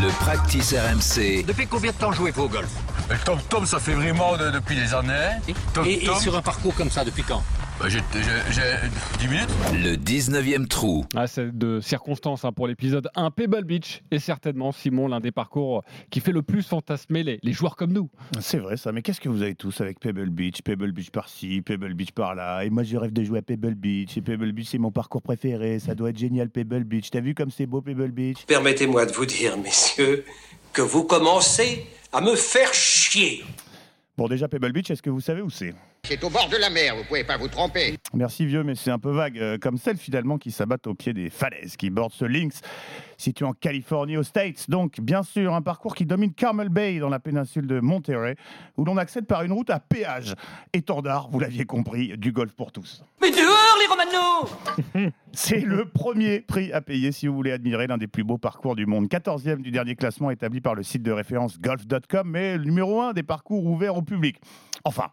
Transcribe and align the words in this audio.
Le 0.00 0.08
practice 0.24 0.74
RMC. 0.74 1.44
Depuis 1.46 1.66
combien 1.66 1.90
de 1.90 1.96
temps 1.96 2.12
jouez-vous 2.12 2.42
au 2.44 2.48
golf? 2.48 2.68
Le 3.10 3.16
Tom 3.18 3.38
Tom, 3.48 3.66
ça 3.66 3.78
fait 3.80 3.94
vraiment 3.94 4.36
de- 4.36 4.50
depuis 4.50 4.76
des 4.76 4.94
années. 4.94 5.30
Tom 5.74 5.84
et, 5.86 6.04
et 6.04 6.06
Tom, 6.06 6.18
sur 6.20 6.36
un 6.36 6.42
parcours 6.42 6.74
comme 6.74 6.90
ça, 6.90 7.04
depuis 7.04 7.22
quand? 7.24 7.42
Bah, 7.80 7.88
j'ai 7.88 7.98
j'ai- 8.12 8.52
j'ai 8.52 9.18
10 9.20 9.28
minutes. 9.28 9.48
Le 9.72 9.96
19e 9.96 10.66
trou. 10.66 11.04
Ah, 11.14 11.26
c'est 11.26 11.56
de 11.56 11.80
circonstances 11.80 12.44
hein, 12.44 12.52
pour 12.52 12.66
l'épisode 12.66 13.08
1. 13.14 13.30
Pebble 13.30 13.64
Beach 13.64 14.02
est 14.10 14.18
certainement, 14.18 14.72
Simon, 14.72 15.06
l'un 15.08 15.20
des 15.20 15.30
parcours 15.30 15.84
qui 16.10 16.20
fait 16.20 16.32
le 16.32 16.42
plus 16.42 16.62
fantasmer 16.66 17.22
les, 17.22 17.38
les 17.42 17.52
joueurs 17.52 17.76
comme 17.76 17.92
nous. 17.92 18.10
C'est 18.40 18.58
vrai 18.58 18.76
ça, 18.76 18.90
mais 18.92 19.02
qu'est-ce 19.02 19.20
que 19.20 19.28
vous 19.28 19.42
avez 19.42 19.54
tous 19.54 19.80
avec 19.80 20.00
Pebble 20.00 20.30
Beach? 20.30 20.62
Pebble 20.62 20.92
Beach 20.92 21.10
par-ci, 21.10 21.62
Pebble 21.62 21.94
Beach 21.94 22.10
par-là. 22.12 22.64
Et 22.64 22.70
moi 22.70 22.82
je 22.82 22.96
rêve 22.96 23.12
de 23.12 23.22
jouer 23.22 23.38
à 23.38 23.42
Pebble 23.42 23.74
Beach. 23.74 24.16
Et 24.16 24.22
Pebble 24.22 24.52
Beach 24.52 24.68
c'est 24.70 24.78
mon 24.78 24.90
parcours 24.90 25.22
préféré. 25.22 25.78
Ça 25.78 25.94
doit 25.94 26.10
être 26.10 26.18
génial 26.18 26.50
Pebble 26.50 26.84
Beach. 26.84 27.10
T'as 27.10 27.20
vu 27.20 27.34
comme 27.34 27.50
c'est 27.50 27.66
beau 27.66 27.80
Pebble 27.80 28.10
Beach? 28.10 28.44
Permettez-moi 28.46 29.06
de 29.06 29.12
vous 29.12 29.26
dire, 29.26 29.56
messieurs, 29.58 30.24
que 30.72 30.82
vous 30.82 31.04
commencez 31.04 31.86
à 32.12 32.20
me 32.20 32.34
faire 32.34 32.74
chier. 32.74 33.44
Bon 34.16 34.26
déjà 34.26 34.48
Pebble 34.48 34.72
Beach, 34.72 34.90
est-ce 34.90 35.02
que 35.02 35.10
vous 35.10 35.20
savez 35.20 35.42
où 35.42 35.50
c'est? 35.50 35.74
C'est 36.08 36.24
au 36.24 36.30
bord 36.30 36.48
de 36.48 36.56
la 36.56 36.70
mer, 36.70 36.96
vous 36.96 37.04
pouvez 37.04 37.22
pas 37.22 37.36
vous 37.36 37.48
tromper. 37.48 37.98
Merci 38.14 38.46
vieux, 38.46 38.62
mais 38.62 38.74
c'est 38.74 38.90
un 38.90 38.98
peu 38.98 39.10
vague, 39.10 39.38
euh, 39.38 39.58
comme 39.58 39.76
celles 39.76 39.98
finalement 39.98 40.38
qui 40.38 40.50
s'abattent 40.50 40.86
au 40.86 40.94
pied 40.94 41.12
des 41.12 41.28
falaises 41.28 41.76
qui 41.76 41.90
bordent 41.90 42.14
ce 42.14 42.24
Lynx, 42.24 42.62
situé 43.18 43.44
en 43.44 43.52
Californie 43.52 44.16
aux 44.16 44.22
States. 44.22 44.70
Donc 44.70 45.02
bien 45.02 45.22
sûr 45.22 45.52
un 45.52 45.60
parcours 45.60 45.94
qui 45.94 46.06
domine 46.06 46.32
Carmel 46.32 46.70
Bay 46.70 46.98
dans 46.98 47.10
la 47.10 47.18
péninsule 47.20 47.66
de 47.66 47.80
Monterey, 47.80 48.36
où 48.78 48.86
l'on 48.86 48.96
accède 48.96 49.26
par 49.26 49.42
une 49.42 49.52
route 49.52 49.68
à 49.68 49.80
péage. 49.80 50.34
Étendard, 50.72 51.28
vous 51.30 51.40
l'aviez 51.40 51.66
compris, 51.66 52.16
du 52.16 52.32
golf 52.32 52.52
pour 52.54 52.72
tous. 52.72 53.04
Mais 53.20 53.30
dehors, 53.30 53.57
les 53.78 53.86
Romano 53.86 55.10
C'est 55.32 55.60
le 55.60 55.84
premier 55.84 56.40
prix 56.40 56.72
à 56.72 56.80
payer 56.80 57.12
si 57.12 57.26
vous 57.26 57.34
voulez 57.34 57.52
admirer 57.52 57.86
l'un 57.86 57.98
des 57.98 58.06
plus 58.06 58.24
beaux 58.24 58.38
parcours 58.38 58.76
du 58.76 58.86
monde. 58.86 59.06
14e 59.06 59.62
du 59.62 59.70
dernier 59.70 59.94
classement 59.94 60.30
établi 60.30 60.60
par 60.60 60.74
le 60.74 60.82
site 60.82 61.02
de 61.02 61.12
référence 61.12 61.60
golf.com, 61.60 62.28
mais 62.28 62.56
le 62.56 62.64
numéro 62.64 63.00
1 63.00 63.12
des 63.12 63.22
parcours 63.22 63.64
ouverts 63.64 63.96
au 63.96 64.02
public. 64.02 64.40
Enfin, 64.84 65.08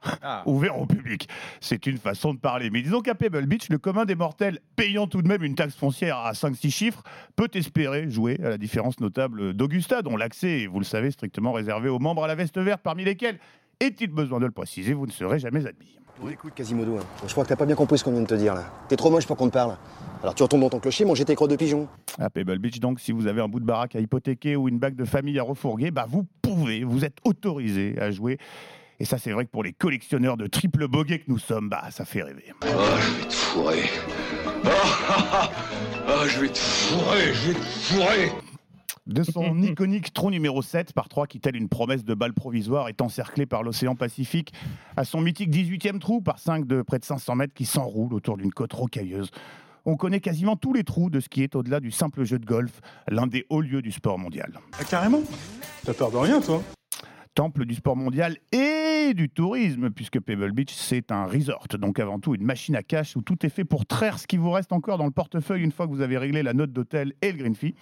ouvert 0.46 0.80
au 0.80 0.86
public. 0.86 1.28
C'est 1.60 1.86
une 1.86 1.98
façon 1.98 2.34
de 2.34 2.40
parler. 2.40 2.70
Mais 2.70 2.82
disons 2.82 3.02
qu'à 3.02 3.16
Pebble 3.16 3.46
Beach, 3.46 3.70
le 3.70 3.78
commun 3.78 4.06
des 4.06 4.16
mortels, 4.16 4.60
payant 4.76 5.08
tout 5.08 5.22
de 5.22 5.28
même 5.28 5.44
une 5.44 5.56
taxe 5.56 5.76
foncière 5.76 6.18
à 6.18 6.32
5-6 6.32 6.72
chiffres, 6.72 7.04
peut 7.36 7.50
espérer 7.54 8.10
jouer 8.10 8.40
à 8.44 8.50
la 8.50 8.58
différence 8.58 9.00
notable 9.00 9.54
d'Augusta, 9.54 10.02
dont 10.02 10.18
l'accès 10.18 10.62
est, 10.62 10.68
vous 10.68 10.80
le 10.80 10.86
savez, 10.86 11.12
strictement 11.12 11.52
réservé 11.52 11.90
aux 11.90 12.00
membres 12.00 12.24
à 12.24 12.28
la 12.28 12.36
veste 12.36 12.58
verte, 12.58 12.82
parmi 12.84 13.04
lesquels, 13.04 13.40
est-il 13.80 14.10
besoin 14.10 14.40
de 14.40 14.46
le 14.46 14.52
préciser, 14.52 14.94
vous 14.94 15.06
ne 15.06 15.12
serez 15.12 15.40
jamais 15.40 15.66
admis. 15.66 15.98
Bon, 16.22 16.30
écoute, 16.30 16.54
Quasimodo, 16.56 16.98
hein. 16.98 17.04
je 17.28 17.32
crois 17.32 17.44
que 17.44 17.50
t'as 17.50 17.58
pas 17.58 17.66
bien 17.66 17.76
compris 17.76 17.98
ce 17.98 18.04
qu'on 18.04 18.12
vient 18.12 18.22
de 18.22 18.28
te 18.28 18.36
dire 18.36 18.56
là. 18.56 18.64
T'es 18.88 18.96
trop 18.96 19.10
moche 19.10 19.28
pour 19.28 19.36
qu'on 19.36 19.48
te 19.48 19.54
parle. 19.54 19.76
Alors 20.22 20.34
tu 20.34 20.44
retournes 20.44 20.62
dans 20.62 20.70
ton 20.70 20.80
clocher, 20.80 21.04
manger 21.04 21.26
tes 21.26 21.36
crottes 21.36 21.52
de 21.52 21.58
pigeon. 21.58 21.90
À 22.18 22.30
Pebble 22.30 22.58
Beach, 22.58 22.80
donc, 22.80 23.02
si 23.02 23.12
vous 23.12 23.28
avez 23.28 23.42
un 23.42 23.50
bout 23.50 23.60
de 23.60 23.66
baraque 23.66 23.98
à 23.98 24.00
hypothéquer 24.00 24.56
ou 24.56 24.70
une 24.70 24.80
bague 24.80 24.96
de 24.96 25.04
famille 25.04 25.38
à 25.40 25.44
refourguer, 25.44 25.92
bah, 25.92 26.06
vous 26.10 26.26
pouvez, 26.42 26.86
vous 26.86 27.04
êtes 27.04 27.18
autorisé 27.26 27.96
à 28.00 28.12
jouer. 28.12 28.38
Et 28.98 29.04
ça, 29.04 29.18
c'est 29.18 29.32
vrai 29.32 29.44
que 29.44 29.52
pour 29.52 29.64
les 29.64 29.74
collectionneurs 29.74 30.38
de 30.38 30.48
triple 30.48 30.88
bogey 30.88 31.20
que 31.20 31.26
nous 31.28 31.38
sommes, 31.38 31.68
bah, 31.68 31.84
ça 31.92 32.06
fait 32.06 32.24
rêver. 32.24 32.54
Oh, 32.64 32.68
je 32.98 33.22
vais 33.22 33.28
te 33.28 33.34
fourrer. 33.34 33.84
Oh, 34.48 34.70
ah, 34.70 35.20
ah, 35.30 35.50
ah, 36.08 36.28
je 36.28 36.40
vais 36.40 36.50
te 36.50 36.58
fourrer, 36.58 37.34
je 37.34 37.48
vais 37.50 37.54
te 37.56 37.60
fourrer. 37.60 38.32
De 39.08 39.24
son 39.24 39.58
iconique 39.62 40.14
trou 40.14 40.32
numéro 40.32 40.62
7, 40.62 40.94
par 40.94 41.10
3 41.10 41.28
qui, 41.28 41.40
telle 41.40 41.56
une 41.56 41.70
promesse 41.70 42.04
de 42.04 42.14
balle 42.14 42.34
provisoire, 42.34 42.90
est 42.90 43.02
encerclé 43.02 43.46
par 43.46 43.64
l'océan 43.64 43.96
Pacifique, 43.96 44.54
à 44.98 45.04
son 45.04 45.22
mythique 45.22 45.50
18e 45.50 46.00
trou, 46.00 46.22
par 46.22 46.40
5 46.40 46.66
de 46.66 46.82
près 46.82 47.00
de 47.00 47.06
500 47.06 47.36
mètres, 47.36 47.54
qui 47.54 47.66
s'enroule 47.66 48.14
autour 48.14 48.38
d'une 48.38 48.52
côte 48.52 48.74
rocailleuse. 48.74 49.30
On 49.86 49.96
connaît 49.98 50.20
quasiment 50.20 50.56
tous 50.56 50.74
les 50.74 50.84
trous 50.84 51.12
de 51.12 51.20
ce 51.20 51.30
qui 51.30 51.44
est 51.44 51.56
au-delà 51.56 51.80
du 51.80 51.92
simple 51.92 52.24
jeu 52.24 52.40
de 52.40 52.46
golf, 52.46 52.82
l'un 53.08 53.28
des 53.28 53.46
hauts 53.50 53.62
lieux 53.62 53.84
du 53.84 53.92
sport 53.92 54.18
mondial. 54.18 54.60
Ah, 54.80 54.84
carrément 54.84 55.22
T'as 55.86 55.94
peur 55.94 56.12
de 56.12 56.18
rien, 56.18 56.42
toi 56.42 56.64
temple 57.36 57.66
du 57.66 57.76
sport 57.76 57.98
mondial 57.98 58.38
et 58.54 59.14
du 59.14 59.30
tourisme, 59.30 59.90
puisque 59.90 60.22
Pebble 60.22 60.54
Beach, 60.54 60.74
c'est 60.74 61.12
un 61.12 61.26
resort, 61.26 61.68
donc 61.78 62.00
avant 62.00 62.18
tout 62.18 62.34
une 62.34 62.46
machine 62.46 62.78
à 62.78 62.82
cash 62.82 63.18
où 63.18 63.22
tout 63.22 63.46
est 63.46 63.50
fait 63.50 63.66
pour 63.66 63.86
traire 63.86 64.18
ce 64.18 64.26
qui 64.26 64.38
vous 64.38 64.52
reste 64.52 64.72
encore 64.72 64.98
dans 64.98 65.06
le 65.06 65.12
portefeuille 65.12 65.62
une 65.62 65.74
fois 65.74 65.86
que 65.86 65.92
vous 65.92 66.00
avez 66.00 66.18
réglé 66.18 66.42
la 66.44 66.54
note 66.54 66.72
d'hôtel 66.72 67.14
et 67.22 67.34
le 67.34 67.38
green 67.38 67.54
fee. 67.54 67.76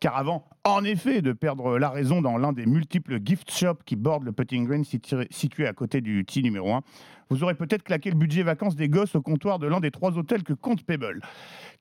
Car 0.00 0.16
avant, 0.16 0.48
en 0.64 0.82
effet, 0.82 1.20
de 1.20 1.32
perdre 1.32 1.78
la 1.78 1.90
raison 1.90 2.22
dans 2.22 2.38
l'un 2.38 2.54
des 2.54 2.64
multiples 2.64 3.18
gift 3.22 3.50
shops 3.50 3.82
qui 3.84 3.96
bordent 3.96 4.24
le 4.24 4.32
putting 4.32 4.66
green 4.66 4.82
situé 4.82 5.66
à 5.66 5.74
côté 5.74 6.00
du 6.00 6.24
tee 6.24 6.42
numéro 6.42 6.72
1, 6.72 6.80
vous 7.28 7.44
aurez 7.44 7.54
peut-être 7.54 7.82
claqué 7.82 8.10
le 8.10 8.16
budget 8.16 8.42
vacances 8.42 8.76
des 8.76 8.88
gosses 8.88 9.14
au 9.14 9.20
comptoir 9.20 9.58
de 9.58 9.66
l'un 9.66 9.78
des 9.78 9.90
trois 9.90 10.16
hôtels 10.16 10.42
que 10.42 10.54
compte 10.54 10.84
Pebble. 10.84 11.20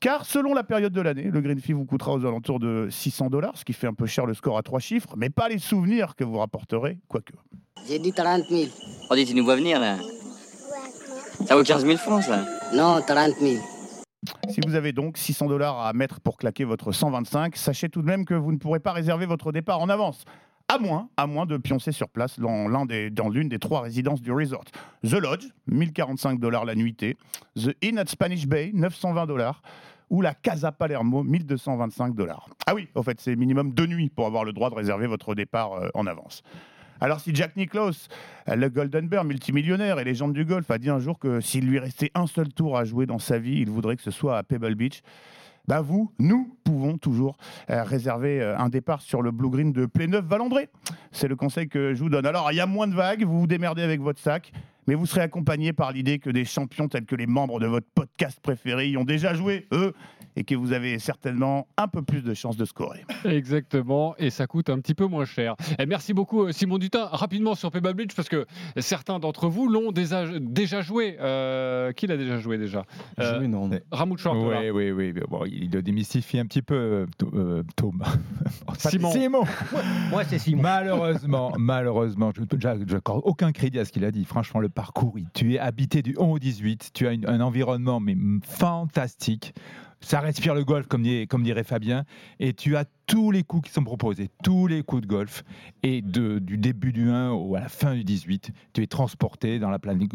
Car 0.01 0.25
selon 0.25 0.53
la 0.53 0.63
période 0.63 0.91
de 0.91 0.99
l'année, 0.99 1.29
le 1.31 1.39
green 1.39 1.59
fee 1.59 1.71
vous 1.71 1.85
coûtera 1.85 2.13
aux 2.13 2.25
alentours 2.25 2.59
de 2.59 2.89
600 2.91 3.29
dollars, 3.29 3.57
ce 3.57 3.63
qui 3.63 3.71
fait 3.71 3.87
un 3.87 3.93
peu 3.93 4.05
cher 4.05 4.25
le 4.25 4.33
score 4.33 4.57
à 4.57 4.63
trois 4.63 4.79
chiffres, 4.79 5.15
mais 5.15 5.29
pas 5.29 5.47
les 5.47 5.57
souvenirs 5.57 6.15
que 6.17 6.25
vous 6.25 6.39
rapporterez, 6.39 6.99
quoique. 7.07 7.33
J'ai 7.87 7.99
dit 7.99 8.11
30 8.11 8.43
000. 8.49 8.69
On 9.09 9.15
dit, 9.15 9.25
tu 9.25 9.33
nous 9.33 9.45
vois 9.45 9.55
venir 9.55 9.79
là 9.79 9.95
Ça 11.45 11.55
vaut 11.55 11.63
15 11.63 11.85
000 11.85 11.97
francs 11.97 12.23
ça 12.23 12.45
Non, 12.75 13.01
30 13.01 13.35
000. 13.39 13.78
Si 14.49 14.59
vous 14.65 14.75
avez 14.75 14.91
donc 14.91 15.17
600 15.17 15.47
dollars 15.47 15.79
à 15.79 15.93
mettre 15.93 16.19
pour 16.19 16.37
claquer 16.37 16.65
votre 16.65 16.91
125, 16.91 17.55
sachez 17.55 17.89
tout 17.89 18.01
de 18.01 18.07
même 18.07 18.25
que 18.25 18.33
vous 18.33 18.51
ne 18.51 18.57
pourrez 18.57 18.79
pas 18.79 18.91
réserver 18.91 19.25
votre 19.25 19.51
départ 19.51 19.79
en 19.79 19.89
avance. 19.89 20.25
À 20.67 20.77
moins, 20.77 21.09
à 21.17 21.25
moins 21.25 21.45
de 21.45 21.57
pioncer 21.57 21.91
sur 21.91 22.09
place 22.09 22.39
dans 22.39 22.67
l'une 23.29 23.49
des 23.49 23.59
trois 23.59 23.81
résidences 23.81 24.21
du 24.21 24.31
resort. 24.31 24.65
The 25.03 25.13
Lodge, 25.13 25.45
1045 25.67 26.39
dollars 26.39 26.65
la 26.65 26.75
nuitée. 26.75 27.17
The 27.55 27.75
Inn 27.83 27.97
at 27.97 28.05
Spanish 28.07 28.45
Bay, 28.45 28.71
920 28.73 29.25
dollars. 29.25 29.61
Ou 30.09 30.21
la 30.21 30.33
Casa 30.33 30.71
Palermo, 30.71 31.23
1225 31.23 32.15
dollars. 32.15 32.49
Ah 32.65 32.75
oui, 32.75 32.87
en 32.95 33.03
fait, 33.03 33.19
c'est 33.21 33.35
minimum 33.35 33.73
deux 33.73 33.85
nuits 33.85 34.09
pour 34.09 34.25
avoir 34.25 34.43
le 34.43 34.53
droit 34.53 34.69
de 34.69 34.75
réserver 34.75 35.07
votre 35.07 35.35
départ 35.35 35.73
euh, 35.73 35.89
en 35.93 36.07
avance. 36.07 36.43
Alors 37.01 37.19
si 37.21 37.33
Jack 37.33 37.55
Nicklaus, 37.55 38.09
euh, 38.49 38.55
le 38.55 38.69
Golden 38.69 39.07
Bear 39.07 39.23
multimillionnaire 39.23 39.99
et 39.99 40.03
légende 40.03 40.33
du 40.33 40.43
golf, 40.43 40.69
a 40.69 40.77
dit 40.77 40.89
un 40.89 40.99
jour 40.99 41.17
que 41.17 41.39
s'il 41.39 41.65
lui 41.65 41.79
restait 41.79 42.11
un 42.13 42.27
seul 42.27 42.49
tour 42.49 42.77
à 42.77 42.83
jouer 42.83 43.05
dans 43.05 43.19
sa 43.19 43.39
vie, 43.39 43.59
il 43.59 43.69
voudrait 43.69 43.95
que 43.95 44.01
ce 44.01 44.11
soit 44.11 44.37
à 44.37 44.43
Pebble 44.43 44.75
Beach, 44.75 45.01
bah 45.67 45.81
vous, 45.81 46.11
nous 46.19 46.57
pouvons 46.63 46.97
toujours 46.97 47.37
euh, 47.69 47.83
réserver 47.83 48.41
euh, 48.41 48.57
un 48.57 48.69
départ 48.69 49.01
sur 49.01 49.21
le 49.21 49.31
Blue 49.31 49.49
Green 49.49 49.71
de 49.71 49.85
Pléneuf-Valandré. 49.85 50.67
C'est 51.11 51.27
le 51.27 51.35
conseil 51.35 51.69
que 51.69 51.93
je 51.93 51.99
vous 52.01 52.09
donne. 52.09 52.25
Alors, 52.25 52.51
il 52.51 52.55
y 52.55 52.59
a 52.59 52.65
moins 52.65 52.87
de 52.87 52.95
vagues, 52.95 53.23
vous 53.23 53.41
vous 53.41 53.47
démerdez 53.47 53.83
avec 53.83 54.01
votre 54.01 54.19
sac, 54.19 54.51
mais 54.87 54.95
vous 54.95 55.05
serez 55.05 55.21
accompagné 55.21 55.71
par 55.71 55.91
l'idée 55.91 56.17
que 56.17 56.31
des 56.31 56.43
champions 56.43 56.87
tels 56.87 57.05
que 57.05 57.15
les 57.15 57.27
membres 57.27 57.59
de 57.59 57.67
votre 57.67 57.85
podcast 57.93 58.39
préféré 58.41 58.89
y 58.89 58.97
ont 58.97 59.03
déjà 59.03 59.35
joué, 59.35 59.67
eux, 59.71 59.93
et 60.39 60.45
que 60.45 60.55
vous 60.55 60.71
avez 60.71 60.99
certainement 60.99 61.67
un 61.75 61.89
peu 61.89 62.01
plus 62.01 62.21
de 62.23 62.33
chances 62.33 62.55
de 62.55 62.63
scorer. 62.63 63.03
Exactement, 63.25 64.15
et 64.17 64.29
ça 64.29 64.47
coûte 64.47 64.69
un 64.69 64.79
petit 64.79 64.95
peu 64.95 65.05
moins 65.05 65.25
cher. 65.25 65.55
Et 65.77 65.85
merci 65.85 66.13
beaucoup 66.13 66.43
euh, 66.45 66.51
Simon 66.53 66.77
Dutin. 66.77 67.09
Rapidement 67.11 67.55
sur 67.55 67.71
Pebble 67.71 67.93
Beach, 67.93 68.15
parce 68.15 68.29
que 68.29 68.45
certains 68.77 69.19
d'entre 69.19 69.49
vous 69.49 69.67
l'ont 69.67 69.91
déjà, 69.91 70.25
déjà 70.39 70.81
joué. 70.81 71.17
Euh, 71.19 71.91
qui 71.91 72.07
l'a 72.07 72.15
déjà 72.15 72.37
joué 72.39 72.57
déjà? 72.57 72.85
Euh, 73.19 73.37
Joué, 73.37 73.47
non. 73.49 73.69
Ramoud. 73.91 74.17
Oui, 74.33 74.69
oui, 74.69 74.91
oui. 74.91 75.13
Bon, 75.29 75.43
il 75.45 75.69
doit 75.69 75.81
démystifier 75.81 76.39
un 76.39 76.45
petit 76.45 76.61
peu 76.61 76.75
euh, 76.75 77.05
euh, 77.33 77.63
Tom. 77.75 78.01
Simon. 78.77 79.11
Simon. 79.11 79.43
Moi, 80.09 80.23
c'est 80.23 80.39
Simon. 80.39 80.61
Malheureusement, 80.61 81.51
malheureusement, 81.57 82.31
je 82.33 82.41
n'accorde 82.93 83.21
aucun 83.25 83.51
crédit 83.51 83.79
à 83.79 83.83
ce 83.85 83.91
qu'il 83.91 84.05
a 84.05 84.11
dit. 84.11 84.23
Franchement, 84.23 84.61
le 84.61 84.69
parcours, 84.69 85.15
tu 85.33 85.55
es 85.55 85.59
habité 85.59 86.01
du 86.01 86.15
11 86.17 86.29
au 86.35 86.39
18, 86.39 86.91
tu 86.93 87.07
as 87.07 87.11
une- 87.11 87.27
un 87.27 87.41
environnement 87.41 87.99
mais 87.99 88.15
fantastique. 88.43 89.53
Ça 90.01 90.21
respire 90.21 90.55
le 90.55 90.63
golf, 90.63 90.87
comme, 90.87 91.03
dit- 91.03 91.27
comme 91.27 91.43
dirait 91.43 91.63
Fabien, 91.65 92.05
et 92.39 92.53
tu 92.53 92.77
as 92.77 92.85
tous 93.05 93.31
les 93.31 93.43
coups 93.43 93.67
qui 93.67 93.73
sont 93.73 93.83
proposés, 93.83 94.29
tous 94.43 94.65
les 94.67 94.81
coups 94.81 95.01
de 95.01 95.07
golf, 95.07 95.43
et 95.83 96.01
de, 96.01 96.39
du 96.39 96.57
début 96.57 96.93
du 96.93 97.09
1 97.09 97.31
au, 97.31 97.55
à 97.55 97.59
la 97.59 97.67
fin 97.69 97.93
du 97.95 98.03
18, 98.05 98.51
tu 98.73 98.81
es 98.81 98.87
transporté 98.87 99.59
dans 99.59 99.69
la 99.69 99.77
planète 99.79 100.09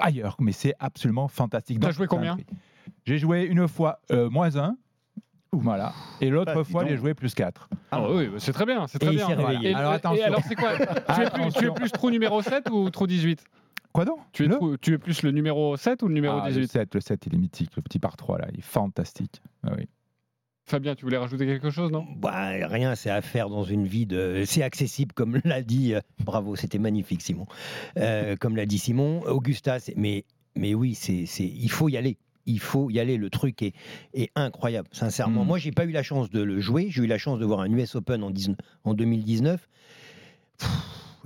ailleurs, 0.00 0.36
mais 0.38 0.52
c'est 0.52 0.74
absolument 0.78 1.26
fantastique. 1.26 1.80
T'as 1.80 1.88
Donc, 1.88 1.96
joué 1.96 2.06
combien. 2.06 2.36
J'ai 3.06 3.18
joué 3.18 3.42
une 3.42 3.66
fois 3.66 3.98
euh, 4.12 4.30
moins 4.30 4.56
1, 4.56 4.76
voilà, 5.52 5.92
et 6.20 6.30
l'autre 6.30 6.54
Bah, 6.54 6.62
fois 6.64 6.84
j'ai 6.86 6.96
joué 6.96 7.14
plus 7.14 7.34
4. 7.34 7.68
Ah 7.90 8.08
oui, 8.10 8.28
c'est 8.38 8.52
très 8.52 8.66
bien, 8.66 8.86
c'est 8.86 8.96
Et 9.02 9.06
très 9.06 9.14
il 9.14 9.16
bien. 9.16 9.26
s'est 9.26 9.34
réveillé. 9.34 9.70
Et, 9.70 9.74
Alors, 9.74 9.92
attention. 9.92 10.20
et 10.22 10.24
alors 10.24 10.42
c'est 10.48 10.54
quoi? 10.56 10.70
Tu 10.76 11.22
es, 11.22 11.30
plus, 11.30 11.52
tu 11.52 11.66
es 11.66 11.70
plus 11.70 11.90
trou 11.92 12.10
numéro 12.10 12.40
7 12.42 12.70
ou 12.70 12.88
trou 12.90 13.06
18 13.06 13.42
Quoi 13.94 14.04
donc? 14.04 14.18
Tu 14.32 14.44
es, 14.44 14.48
Le- 14.48 14.56
trou- 14.56 14.76
tu 14.76 14.92
es 14.92 14.98
plus 14.98 15.22
le 15.22 15.30
numéro 15.30 15.76
7 15.76 16.02
ou 16.02 16.08
le 16.08 16.14
numéro 16.14 16.36
Ah, 16.38 16.48
le 16.48 16.54
18 16.54 16.68
7, 16.70 16.94
le 16.96 17.00
7, 17.00 17.26
il 17.26 17.34
est 17.34 17.38
mythique, 17.38 17.70
le 17.76 17.80
petit 17.82 17.98
par 18.00 18.16
3 18.16 18.38
là, 18.38 18.48
il 18.52 18.58
est 18.58 18.62
fantastique. 18.62 19.40
Ah 19.62 19.72
oui. 19.78 19.86
Fabien, 20.66 20.94
tu 20.96 21.04
voulais 21.04 21.16
rajouter 21.18 21.46
quelque 21.46 21.70
chose, 21.70 21.92
non? 21.92 22.04
Bah, 22.16 22.48
rien, 22.66 22.94
c'est 22.96 23.10
à 23.10 23.20
faire 23.22 23.48
dans 23.50 23.64
une 23.64 23.86
vie 23.86 24.04
de. 24.06 24.42
C'est 24.46 24.62
accessible, 24.62 25.12
comme 25.12 25.40
l'a 25.44 25.62
dit. 25.62 25.94
euh, 25.94 26.00
Bravo, 26.24 26.56
c'était 26.56 26.78
magnifique, 26.78 27.22
Simon. 27.22 27.46
Euh, 27.98 28.34
comme 28.40 28.56
l'a 28.56 28.66
dit 28.66 28.78
Simon, 28.78 29.22
Augusta, 29.26 29.78
c'est- 29.78 29.94
mais, 29.96 30.24
mais 30.56 30.74
oui, 30.74 30.94
c'est, 30.94 31.26
c'est, 31.26 31.44
il 31.46 31.70
faut 31.70 31.88
y 31.88 31.96
aller. 31.96 32.16
Il 32.46 32.58
faut 32.60 32.90
y 32.90 32.98
aller. 32.98 33.16
Le 33.16 33.30
truc 33.30 33.62
est, 33.62 33.74
est 34.14 34.30
incroyable, 34.34 34.88
sincèrement. 34.90 35.44
Mm. 35.44 35.48
Moi, 35.48 35.58
j'ai 35.58 35.70
pas 35.72 35.84
eu 35.84 35.92
la 35.92 36.02
chance 36.02 36.30
de 36.30 36.42
le 36.42 36.58
jouer. 36.60 36.86
J'ai 36.90 37.02
eu 37.04 37.06
la 37.06 37.18
chance 37.18 37.38
de 37.38 37.44
voir 37.44 37.60
un 37.60 37.70
US 37.70 37.94
Open 37.94 38.22
en, 38.24 38.30
19 38.30 38.56
en 38.84 38.94
2019. 38.94 39.68
Pff, 40.58 40.68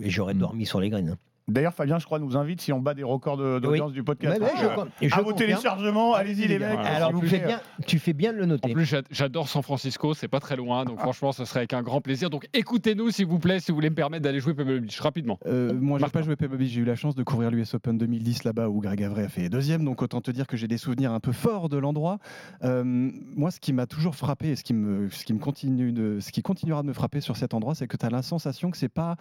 Et 0.03 0.11
j'aurais 0.11 0.35
Mm. 0.35 0.39
dormi 0.39 0.67
sur 0.67 0.81
les 0.81 0.91
graines. 0.91 1.11
hein. 1.11 1.19
D'ailleurs, 1.49 1.73
Fabien, 1.75 1.99
je 1.99 2.05
crois, 2.05 2.19
nous 2.19 2.37
invite 2.37 2.61
si 2.61 2.73
on 2.73 2.81
bat 2.81 2.95
des 2.95 3.03
records 3.03 3.37
de- 3.39 3.59
d'audience 3.59 3.93
du 3.93 4.03
podcast. 4.05 4.39
Donc, 4.39 4.49
je 4.57 4.65
euh, 4.67 4.85
je 5.09 5.15
à 5.15 5.23
vos 5.23 5.33
téléchargements, 5.33 6.15
allez-y 6.15 6.47
les 6.47 6.59
mecs. 6.59 6.79
Alors, 6.85 7.19
tu 7.19 7.27
fais, 7.27 7.39
bien, 7.39 7.61
tu 7.87 7.99
fais 7.99 8.13
bien 8.13 8.33
de 8.33 8.39
le 8.39 8.47
noter. 8.47 8.71
En 8.71 8.75
plus, 8.75 8.85
j'a- 8.85 9.03
j'adore 9.11 9.49
San 9.49 9.63
Francisco, 9.63 10.13
c'est 10.15 10.29
pas 10.29 10.41
très 10.41 10.57
loin, 10.57 10.85
donc 10.85 10.99
franchement, 11.01 11.33
ce 11.33 11.45
serait 11.45 11.61
avec 11.61 11.73
un 11.73 11.83
grand 11.83 12.01
plaisir. 12.01 12.31
Donc 12.31 12.49
écoutez-nous, 12.53 13.11
s'il 13.11 13.27
vous 13.27 13.39
plaît, 13.39 13.61
si 13.61 13.71
vous 13.73 13.77
voulez 13.77 13.91
me 13.91 13.95
permettre 13.95 14.23
d'aller 14.25 14.41
jouer 14.41 14.55
Pebble 14.55 14.81
Beach 14.81 15.01
rapidement. 15.01 15.39
Euh, 15.47 15.73
moi, 15.73 15.99
j'ai 15.99 16.07
pas 16.09 16.23
joué 16.23 16.37
Pebble 16.37 16.57
Beach. 16.59 16.71
J'ai 16.71 16.81
eu 16.81 16.85
la 16.85 16.97
chance 16.97 17.15
de 17.15 17.23
couvrir 17.23 17.51
l'US 17.51 17.73
Open 17.75 17.97
2010 17.99 18.45
là-bas 18.45 18.69
où 18.69 18.81
Greg 18.81 19.03
Avray 19.03 19.25
a 19.25 19.29
fait 19.29 19.49
deuxième. 19.49 19.85
Donc 19.85 20.03
autant 20.03 20.21
te 20.21 20.31
dire 20.31 20.47
que 20.47 20.57
j'ai 20.57 20.69
des 20.69 20.79
souvenirs 20.79 21.13
un 21.13 21.21
peu 21.21 21.33
forts 21.33 21.69
de 21.69 21.79
l'endroit. 21.79 22.19
Euh, 22.65 22.83
moi, 22.85 23.51
ce 23.51 23.61
qui 23.61 23.73
m'a 23.73 23.87
toujours 23.87 24.15
frappé 24.17 24.49
et 24.51 24.57
ce 24.57 24.65
qui 24.65 24.75
me, 24.75 25.09
ce 25.11 25.25
qui 25.25 25.33
me 25.33 25.39
continue 25.39 25.93
de, 25.93 26.19
ce 26.21 26.31
qui 26.33 26.43
continuera 26.43 26.83
de 26.83 26.89
me 26.89 26.93
frapper 26.93 27.21
sur 27.21 27.37
cet 27.37 27.55
endroit, 27.55 27.75
c'est 27.75 27.87
que 27.87 27.97
tu 27.97 28.05
as 28.05 28.11
la 28.11 28.23
sensation 28.23 28.71
que 28.71 28.77
c'est 28.77 28.89
pas 28.89 29.17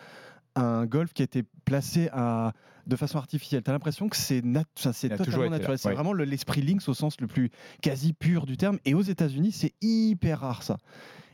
un 0.55 0.85
golf 0.85 1.13
qui 1.13 1.21
a 1.21 1.25
été 1.25 1.44
placé 1.65 2.09
à, 2.11 2.53
de 2.88 2.95
façon 2.95 3.17
artificielle. 3.17 3.61
Tu 3.63 3.69
as 3.69 3.73
l'impression 3.73 4.09
que 4.09 4.15
c'est 4.17 4.44
nat- 4.44 4.63
totalement 4.75 5.49
naturel. 5.49 5.77
C'est 5.77 5.89
ouais. 5.89 5.94
vraiment 5.95 6.13
le- 6.13 6.23
l'esprit 6.23 6.61
Lynx 6.61 6.88
au 6.89 6.94
sens 6.94 7.19
le 7.21 7.27
plus 7.27 7.49
quasi 7.81 8.13
pur 8.13 8.45
du 8.45 8.57
terme. 8.57 8.79
Et 8.85 8.94
aux 8.94 9.01
États-Unis, 9.01 9.51
c'est 9.51 9.73
hyper 9.81 10.39
rare 10.39 10.63
ça. 10.63 10.77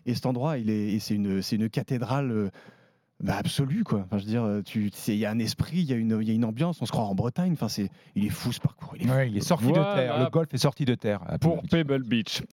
Et 0.06 0.14
cet 0.16 0.26
endroit, 0.26 0.58
il 0.58 0.70
est, 0.70 1.00
c'est 1.00 1.16
une, 1.16 1.42
c'est 1.42 1.56
une 1.56 1.70
cathédrale. 1.70 2.32
euh, 2.32 2.50
bah, 3.20 3.38
absolue 3.38 3.86
quoi. 3.86 4.00
Enfin, 4.06 4.18
je 4.18 4.24
veux 4.26 4.30
dire, 4.30 4.62
tu, 4.66 4.90
c'est- 4.94 5.14
il 5.14 5.20
y 5.20 5.26
a 5.26 5.32
un 5.32 5.40
esprit, 5.40 5.78
il 5.78 5.84
y 5.86 5.94
a 5.94 5.96
une, 5.96 6.18
il 6.22 6.28
y 6.28 6.32
a 6.32 6.34
une 6.34 6.44
ambiance. 6.44 6.82
On 6.82 6.86
se 6.86 6.92
croit 6.92 7.06
en 7.06 7.16
Bretagne. 7.16 7.54
Enfin, 7.54 7.70
c'est, 7.70 7.90
il 8.16 8.26
est 8.26 8.30
fou 8.30 8.52
ce 8.52 8.60
parcours. 8.60 8.96
Il 9.00 9.08
est, 9.08 9.12
Ouais, 9.12 9.26
fou. 9.28 9.32
il 9.32 9.38
est 9.38 9.42
sorti 9.42 9.66
Voilà. 9.66 9.92
de 9.92 10.00
terre. 10.02 10.20
Le 10.26 10.30
golf 10.30 10.54
est 10.54 10.58
sorti 10.58 10.84
de 10.84 10.96
terre. 10.96 11.22
Pour 11.40 11.62
Pebble 11.62 11.64
Beach. 11.64 11.70
Pebble 11.70 12.04
Beach. 12.04 12.42